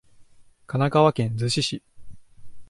[0.65, 1.83] 神奈川県逗子市